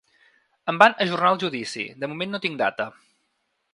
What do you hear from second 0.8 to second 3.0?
van ajornar el judici, de moment no tinc data.